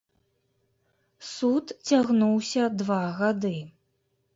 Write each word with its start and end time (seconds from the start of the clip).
Суд 1.33 1.75
цягнуўся 1.91 2.63
два 2.83 3.03
гады. 3.23 3.57